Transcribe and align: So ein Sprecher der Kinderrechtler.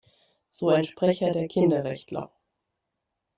So 0.49 0.69
ein 0.69 0.83
Sprecher 0.83 1.31
der 1.31 1.47
Kinderrechtler. 1.47 2.31